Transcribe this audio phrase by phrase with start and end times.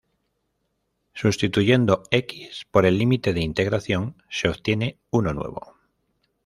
[1.13, 5.75] Sustituyendo "x" por el límite de integración, se obtiene uno nuevo.